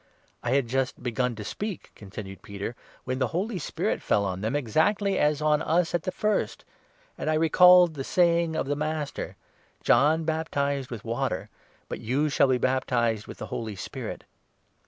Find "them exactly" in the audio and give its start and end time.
4.41-5.19